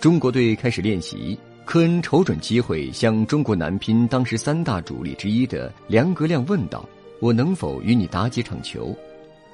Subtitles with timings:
[0.00, 1.38] 中国队开始练习。
[1.66, 6.88] 科恩瞅准机会，向中国男乒当时三大主力之一的梁格亮问道
[7.20, 8.96] ：“我能否与你打几场球？”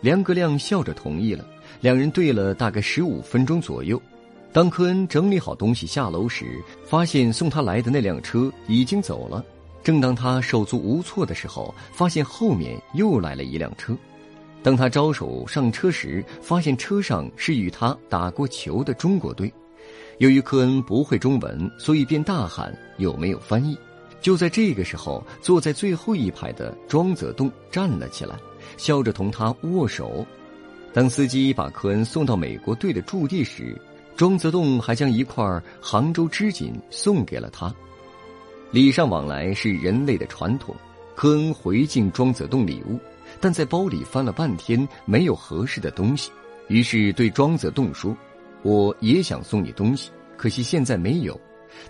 [0.00, 1.44] 梁格亮笑着同意了。
[1.80, 4.00] 两人对了大概十五分钟左右。
[4.52, 9.44] 当科恩整理好东西下楼时，发现送他来的那辆车已经走了。
[9.82, 13.98] 正当他手足无措的时候，发现后面又来了一辆车。
[14.62, 19.52] 当他招手上车时，发现车上是与他打过球的中国队。
[20.18, 23.76] 由于科恩不会中文，所以便大喊：“有没有翻译？”
[24.20, 28.34] 就在这个时候，坐在最后一排的庄则栋站了起来，
[28.76, 30.26] 笑着同他握手。
[30.92, 33.78] 当司机把科恩送到美国队的驻地时，
[34.16, 37.72] 庄则栋还将一块杭州织锦送给了他。
[38.70, 40.74] 礼尚往来是人类的传统，
[41.14, 42.98] 科恩回敬庄则栋礼物，
[43.38, 46.30] 但在包里翻了半天没有合适的东西，
[46.68, 48.16] 于是对庄则栋说。
[48.62, 51.38] 我也想送你东西，可惜现在没有。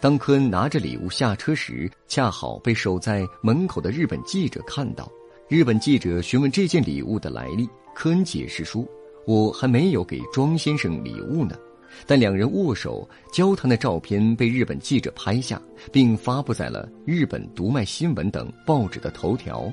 [0.01, 5.11] 当科恩拿着礼物下车时，恰好被守在门口的日本记者看到。
[5.49, 8.85] 日本记者询问这件礼物的来历，科恩解释说
[9.27, 11.57] ：“我还没有给庄先生礼物呢。”
[12.05, 19.73] 但两人握手交谈的照片被日本记者拍下，并发布在了日本读卖新闻等报纸的头条。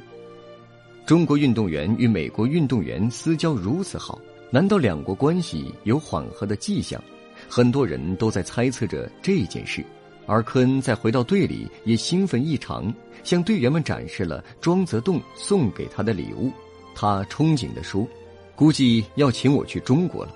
[1.05, 4.21] 中国运动员与美国运动员私交如此好。
[4.53, 7.03] 难道两国关系有缓和的迹象？
[7.49, 9.83] 很多人都在猜测着这件事。
[10.27, 12.93] 而科恩在回到队里也兴奋异常，
[13.23, 16.51] 向队员们展示了庄则栋送给他的礼物。
[16.93, 18.07] 他憧憬地说
[18.55, 20.35] ：“估计要请我去中国了。”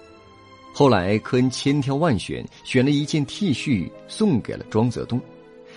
[0.73, 5.21] 后来科恩千挑万选，选了一件 T 恤送给了庄则栋。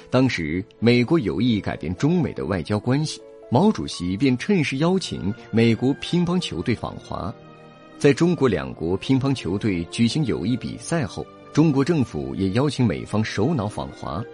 [0.08, 7.32] 当时美国有意改变中美的外交关系，毛主席便趁势邀请美国乒乓球队访华。
[8.00, 14.24] 在中国两国乒乓球队举行友谊比赛后，中国政府也邀请美方首脑访华。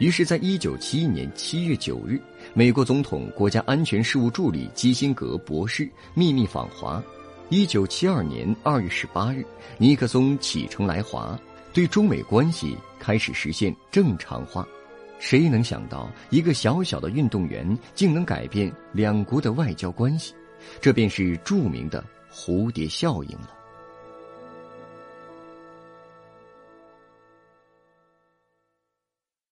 [0.00, 2.20] 于是，在一九七一年七月九日，
[2.52, 7.00] 美国总统国家安全事务助理基辛格博士秘密访华。
[7.48, 9.46] 一九七二年二月十八日，
[9.78, 11.38] 尼克松启程来华，
[11.72, 14.66] 对中美关系开始实现正常化。
[15.20, 20.34] 谁能想到，一个小小的运动员竟能改变两国的外交关系？
[20.80, 22.04] 这便是著名的。
[22.32, 23.61] 蝴蝶效应了。